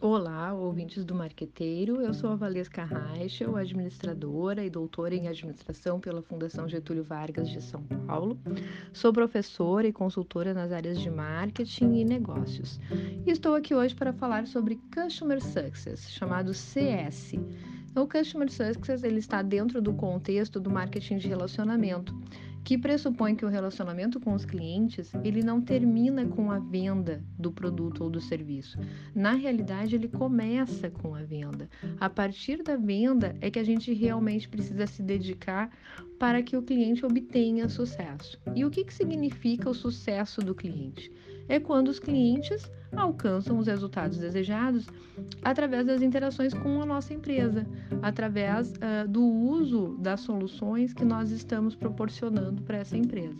[0.00, 2.00] Olá, ouvintes do Marqueteiro.
[2.00, 7.60] Eu sou a Valesca Reichel, administradora e doutora em administração pela Fundação Getúlio Vargas de
[7.60, 8.38] São Paulo.
[8.92, 12.78] Sou professora e consultora nas áreas de marketing e negócios.
[13.26, 17.32] E estou aqui hoje para falar sobre Customer Success, chamado CS.
[17.98, 22.16] O Customer Success ele está dentro do contexto do marketing de relacionamento
[22.62, 27.50] que pressupõe que o relacionamento com os clientes ele não termina com a venda do
[27.50, 28.78] produto ou do serviço.
[29.14, 31.68] Na realidade, ele começa com a venda.
[31.98, 35.70] A partir da venda é que a gente realmente precisa se dedicar
[36.20, 38.38] para que o cliente obtenha sucesso.
[38.54, 41.10] E o que, que significa o sucesso do cliente?
[41.48, 44.86] É quando os clientes alcançam os resultados desejados
[45.42, 47.66] através das interações com a nossa empresa,
[48.02, 53.38] através uh, do uso das soluções que nós estamos proporcionando para essa empresa.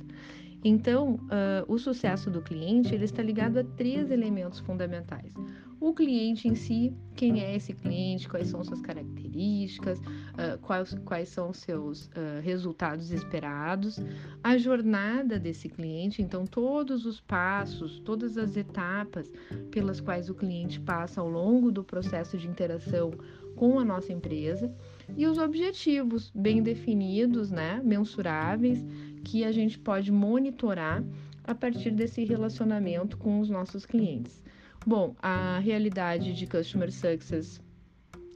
[0.64, 5.32] Então, uh, o sucesso do cliente ele está ligado a três elementos fundamentais:
[5.80, 11.28] o cliente em si, quem é esse cliente, quais são suas características, uh, quais, quais
[11.28, 14.00] são seus uh, resultados esperados,
[14.42, 19.30] a jornada desse cliente, então todos os passos, todas as etapas
[19.70, 23.12] pelas quais o cliente passa ao longo do processo de interação
[23.54, 24.72] com a nossa empresa.
[25.16, 28.84] E os objetivos bem definidos, né, mensuráveis,
[29.28, 31.04] que a gente pode monitorar
[31.44, 34.42] a partir desse relacionamento com os nossos clientes.
[34.86, 37.60] Bom, a realidade de Customer Success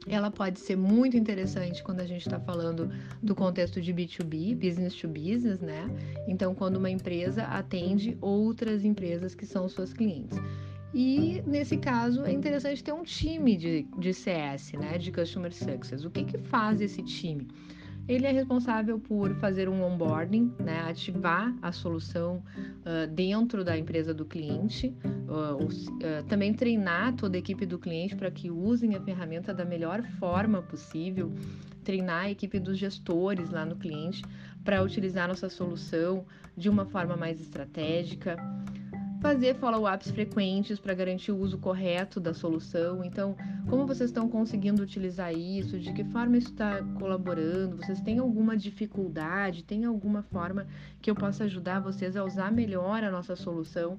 [0.06, 2.90] ela pode ser muito interessante quando a gente está falando
[3.22, 5.88] do contexto de B2B, business to business, né?
[6.26, 10.36] Então, quando uma empresa atende outras empresas que são suas clientes.
[10.92, 14.98] E nesse caso é interessante ter um time de, de CS, né?
[14.98, 16.04] De Customer Success.
[16.04, 17.46] O que, que faz esse time?
[18.08, 22.42] Ele é responsável por fazer um onboarding, né, ativar a solução
[22.80, 24.92] uh, dentro da empresa do cliente,
[25.28, 29.64] uh, uh, também treinar toda a equipe do cliente para que usem a ferramenta da
[29.64, 31.32] melhor forma possível,
[31.84, 34.22] treinar a equipe dos gestores lá no cliente
[34.64, 36.24] para utilizar nossa solução
[36.56, 38.36] de uma forma mais estratégica
[39.22, 43.04] fazer follow-ups frequentes para garantir o uso correto da solução.
[43.04, 43.36] Então,
[43.70, 45.78] como vocês estão conseguindo utilizar isso?
[45.78, 47.76] De que forma isso está colaborando?
[47.76, 49.62] Vocês têm alguma dificuldade?
[49.62, 50.66] Tem alguma forma
[51.00, 53.98] que eu possa ajudar vocês a usar melhor a nossa solução?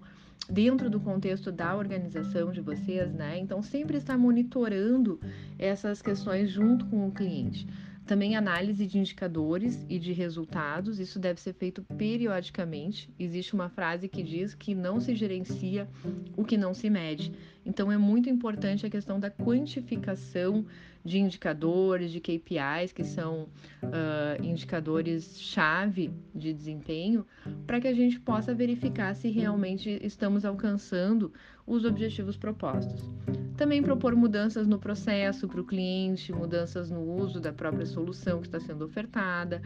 [0.49, 3.37] dentro do contexto da organização de vocês, né?
[3.37, 5.17] Então sempre estar monitorando
[5.57, 7.65] essas questões junto com o cliente.
[8.05, 13.09] Também análise de indicadores e de resultados, isso deve ser feito periodicamente.
[13.17, 15.87] Existe uma frase que diz que não se gerencia
[16.35, 17.33] o que não se mede.
[17.65, 20.65] Então é muito importante a questão da quantificação
[21.03, 23.49] de indicadores, de KPIs, que são
[23.83, 27.25] uh, indicadores-chave de desempenho,
[27.67, 31.31] para que a gente possa verificar se realmente estamos alcançando
[31.67, 33.09] os objetivos propostos.
[33.57, 38.47] Também propor mudanças no processo para o cliente, mudanças no uso da própria solução que
[38.47, 39.61] está sendo ofertada,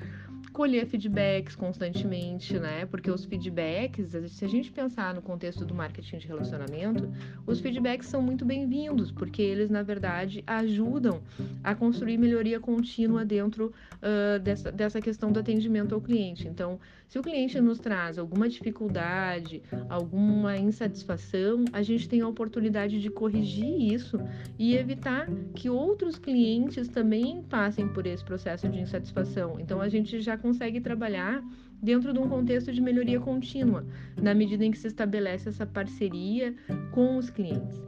[0.51, 2.85] colher feedbacks constantemente, né?
[2.87, 7.11] Porque os feedbacks, se a gente pensar no contexto do marketing de relacionamento,
[7.45, 11.21] os feedbacks são muito bem-vindos, porque eles, na verdade, ajudam
[11.63, 16.49] a construir melhoria contínua dentro uh, dessa, dessa questão do atendimento ao cliente.
[16.49, 16.77] Então,
[17.07, 23.09] se o cliente nos traz alguma dificuldade, alguma insatisfação, a gente tem a oportunidade de
[23.09, 24.19] corrigir isso
[24.59, 29.57] e evitar que outros clientes também passem por esse processo de insatisfação.
[29.61, 31.41] Então, a gente já consegue trabalhar
[31.81, 33.85] dentro de um contexto de melhoria contínua,
[34.21, 36.55] na medida em que se estabelece essa parceria
[36.91, 37.81] com os clientes.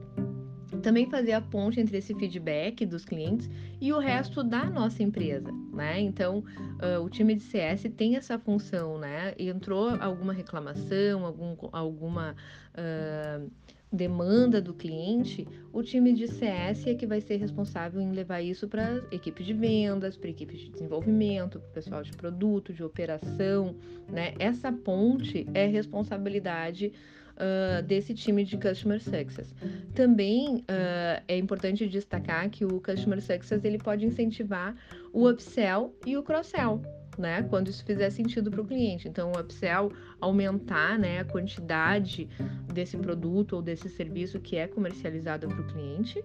[0.84, 3.50] Também fazer a ponte entre esse feedback dos clientes
[3.82, 6.00] e o resto da nossa empresa, né?
[6.00, 9.34] Então, uh, o time de CS tem essa função, né?
[9.38, 12.36] Entrou alguma reclamação, algum, alguma
[12.76, 13.52] uh,
[13.92, 18.68] demanda do cliente, o time de CS é que vai ser responsável em levar isso
[18.68, 23.76] para equipe de vendas, para equipe de desenvolvimento, para o pessoal de produto, de operação,
[24.08, 24.34] né?
[24.38, 26.94] Essa ponte é responsabilidade
[27.36, 29.56] uh, desse time de Customer Success.
[29.96, 34.76] Também uh, é importante destacar que o Customer Success ele pode incentivar
[35.12, 36.82] o upsell e o cross-sell
[37.20, 37.44] né?
[37.44, 39.08] Quando isso fizer sentido para o cliente.
[39.08, 42.28] Então, o upsell aumentar, né, a quantidade
[42.74, 46.24] desse produto ou desse serviço que é comercializado para o cliente.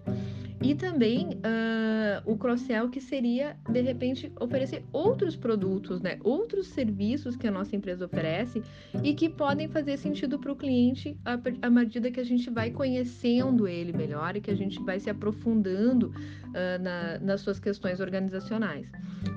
[0.61, 7.35] E também uh, o cross-sell que seria, de repente, oferecer outros produtos, né, outros serviços
[7.35, 8.61] que a nossa empresa oferece
[9.03, 11.17] e que podem fazer sentido para o cliente
[11.61, 15.09] à medida que a gente vai conhecendo ele melhor e que a gente vai se
[15.09, 16.13] aprofundando
[16.55, 18.89] uh, na, nas suas questões organizacionais.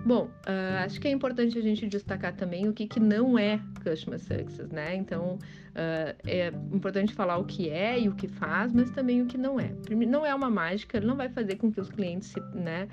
[0.06, 3.60] Bom, uh, acho que é importante a gente destacar também o que, que não é
[3.82, 4.94] Customer Success, né?
[4.94, 5.38] Então,
[5.68, 9.38] Uh, é importante falar o que é e o que faz, mas também o que
[9.38, 9.70] não é.
[10.08, 12.88] Não é uma mágica, não vai fazer com que os clientes, se, né,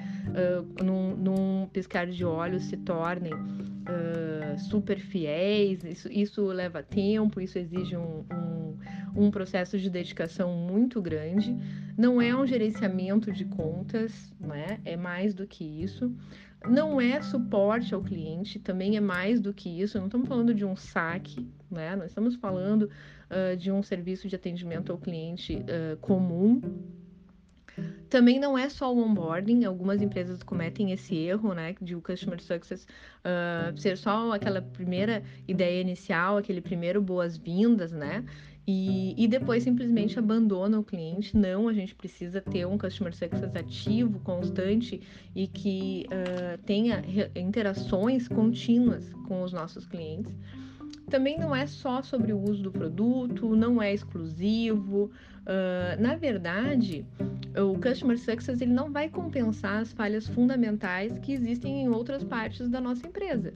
[0.83, 3.33] num, num, piscar de olhos, se tornem
[4.69, 5.83] super fiéis.
[5.83, 8.64] Isso, isso, leva tempo, isso exige um, um,
[9.15, 11.55] um processo de dedicação muito grande.
[11.97, 14.79] Não é um gerenciamento de contas, né?
[14.83, 16.13] é mais do que isso
[16.69, 19.97] não é suporte ao cliente, também é mais do que isso.
[19.97, 21.95] Não estamos falando de um saque, né?
[21.95, 26.61] Nós estamos falando uh, de um serviço de atendimento ao cliente uh, comum.
[28.09, 32.41] Também não é só o onboarding, algumas empresas cometem esse erro, né, de o customer
[32.41, 32.87] success
[33.19, 38.23] uh, ser só aquela primeira ideia inicial, aquele primeiro boas-vindas, né?
[38.67, 41.37] E, e, depois simplesmente abandona o cliente.
[41.37, 45.01] Não, a gente precisa ter um customer success ativo, constante
[45.35, 47.03] e que uh, tenha
[47.35, 50.33] interações contínuas com os nossos clientes.
[51.09, 55.11] Também não é só sobre o uso do produto, não é exclusivo.
[55.41, 57.05] Uh, na verdade,
[57.55, 62.67] o Customer Success ele não vai compensar as falhas fundamentais que existem em outras partes
[62.67, 63.53] da nossa empresa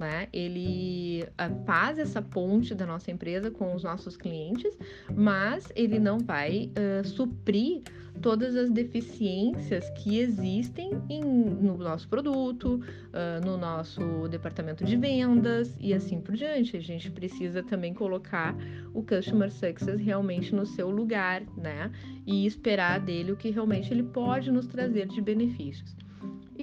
[0.00, 0.28] né?
[0.32, 4.76] Ele uh, faz essa ponte da nossa empresa com os nossos clientes,
[5.14, 7.82] mas ele não vai uh, suprir
[8.20, 12.80] todas as deficiências que existem em, no nosso produto,
[13.12, 16.76] uh, no nosso departamento de vendas e assim por diante.
[16.76, 18.56] A gente precisa também colocar
[18.94, 21.90] o Customer Success realmente no seu lugar, né?
[22.26, 25.94] E esperar dele o que realmente ele pode nos trazer de benefícios.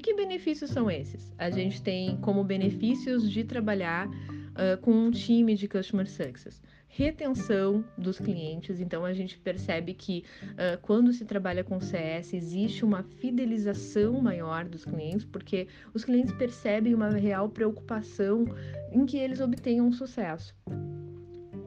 [0.07, 1.33] Que benefícios são esses?
[1.37, 6.61] A gente tem como benefícios de trabalhar uh, com um time de Customer Success.
[6.87, 10.23] Retenção dos clientes, então a gente percebe que
[10.53, 16.33] uh, quando se trabalha com CS existe uma fidelização maior dos clientes, porque os clientes
[16.35, 18.45] percebem uma real preocupação
[18.93, 20.55] em que eles obtenham sucesso.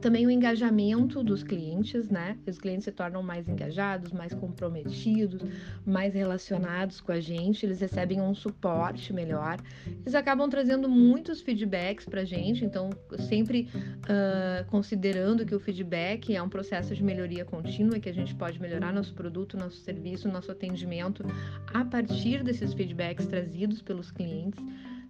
[0.01, 2.37] Também o engajamento dos clientes, né?
[2.47, 5.41] Os clientes se tornam mais engajados, mais comprometidos,
[5.85, 9.59] mais relacionados com a gente, eles recebem um suporte melhor.
[9.87, 12.89] Eles acabam trazendo muitos feedbacks para a gente, então
[13.19, 18.33] sempre uh, considerando que o feedback é um processo de melhoria contínua, que a gente
[18.33, 21.23] pode melhorar nosso produto, nosso serviço, nosso atendimento
[21.73, 24.59] a partir desses feedbacks trazidos pelos clientes.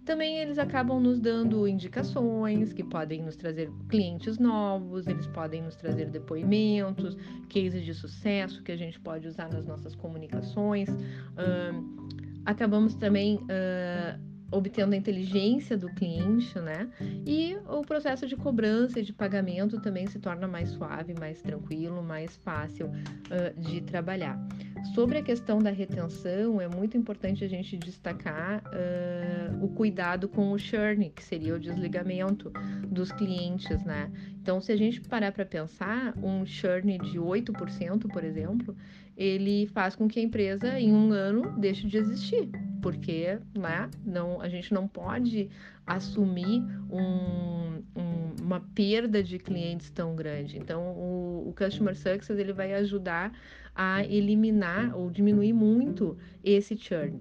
[0.04, 5.76] Também eles acabam nos dando indicações que podem nos trazer clientes novos, eles podem nos
[5.76, 7.16] trazer depoimentos,
[7.48, 10.88] cases de sucesso que a gente pode usar nas nossas comunicações.
[10.88, 16.90] Uh, acabamos também uh, obtendo a inteligência do cliente, né?
[17.26, 22.02] E o processo de cobrança e de pagamento também se torna mais suave, mais tranquilo,
[22.02, 24.38] mais fácil uh, de trabalhar.
[24.94, 30.52] Sobre a questão da retenção, é muito importante a gente destacar uh, o cuidado com
[30.52, 32.52] o churn, que seria o desligamento
[32.88, 34.10] dos clientes, né?
[34.40, 38.76] Então, se a gente parar para pensar, um churn de 8%, por exemplo,
[39.16, 42.50] ele faz com que a empresa, em um ano, deixe de existir
[42.82, 45.48] porque né, não, a gente não pode
[45.86, 50.58] assumir um, um, uma perda de clientes tão grande.
[50.58, 53.32] Então, o, o Customer Success ele vai ajudar
[53.74, 57.20] a eliminar ou diminuir muito esse churn.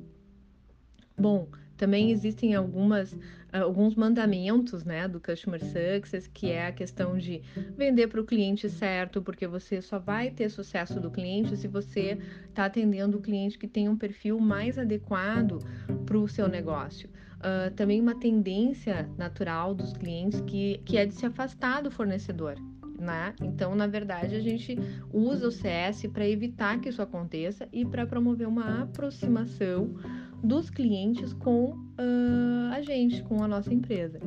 [1.17, 1.47] Bom,
[1.81, 3.18] também existem algumas
[3.51, 7.42] alguns mandamentos né, do Customer Success, que é a questão de
[7.76, 12.18] vender para o cliente certo, porque você só vai ter sucesso do cliente se você
[12.47, 15.59] está atendendo o cliente que tem um perfil mais adequado
[16.06, 17.09] para o seu negócio.
[17.40, 22.56] Uh, também uma tendência natural dos clientes que, que é de se afastar do fornecedor.
[22.97, 23.33] Né?
[23.42, 24.78] Então, na verdade, a gente
[25.11, 29.95] usa o CS para evitar que isso aconteça e para promover uma aproximação
[30.44, 34.19] dos clientes com uh, a gente, com a nossa empresa.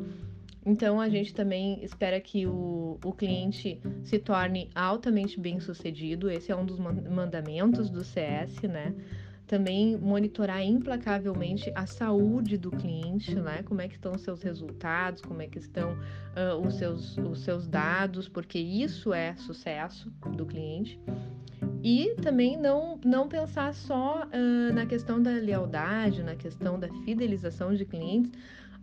[0.67, 6.31] Então, a gente também espera que o, o cliente se torne altamente bem sucedido.
[6.31, 8.95] Esse é um dos mandamentos do CS, né?
[9.47, 13.63] Também monitorar implacavelmente a saúde do cliente, né?
[13.63, 17.41] Como é que estão os seus resultados, como é que estão uh, os, seus, os
[17.41, 20.99] seus dados, porque isso é sucesso do cliente.
[21.87, 27.75] E também não, não pensar só uh, na questão da lealdade, na questão da fidelização
[27.75, 28.33] de clientes,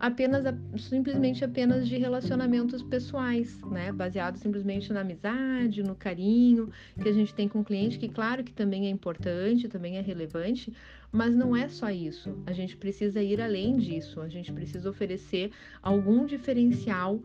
[0.02, 0.44] apenas
[0.76, 3.92] simplesmente apenas de relacionamentos pessoais, né?
[3.92, 6.68] Baseados simplesmente na amizade, no carinho
[7.00, 10.00] que a gente tem com o cliente, que claro que também é importante, também é
[10.00, 10.72] relevante,
[11.12, 12.36] mas não é só isso.
[12.46, 14.20] A gente precisa ir além disso.
[14.20, 17.22] A gente precisa oferecer algum diferencial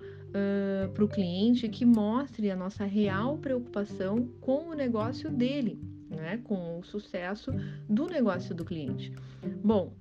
[0.94, 5.80] para o cliente que mostre a nossa real preocupação com o negócio dele.
[6.10, 7.52] né, com o sucesso
[7.90, 9.12] do negócio do cliente.
[9.64, 9.94] Bom,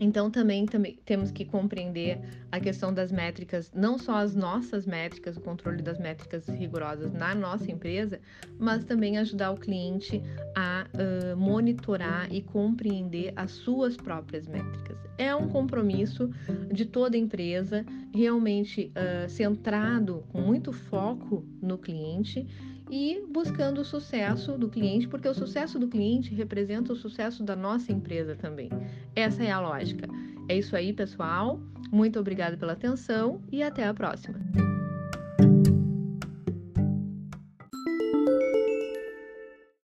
[0.00, 2.18] então também, também temos que compreender
[2.50, 7.34] a questão das métricas, não só as nossas métricas, o controle das métricas rigorosas na
[7.34, 8.20] nossa empresa,
[8.58, 10.22] mas também ajudar o cliente
[10.54, 14.96] a uh, monitorar e compreender as suas próprias métricas.
[15.18, 16.30] É um compromisso
[16.72, 22.46] de toda empresa, realmente uh, centrado, com muito foco no cliente
[22.90, 27.56] e buscando o sucesso do cliente, porque o sucesso do cliente representa o sucesso da
[27.56, 28.68] nossa empresa também.
[29.14, 30.08] Essa é a lógica.
[30.48, 31.60] É isso aí, pessoal.
[31.90, 34.73] Muito obrigada pela atenção e até a próxima.